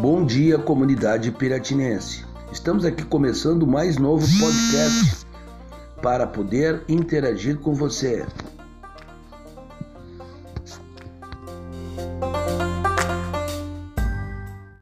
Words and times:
Bom 0.00 0.24
dia, 0.24 0.56
comunidade 0.56 1.32
piratinense. 1.32 2.24
Estamos 2.52 2.84
aqui 2.84 3.02
começando 3.02 3.66
mais 3.66 3.98
novo 3.98 4.24
podcast 4.38 5.26
para 6.00 6.24
poder 6.24 6.84
interagir 6.88 7.58
com 7.58 7.74
você. 7.74 8.24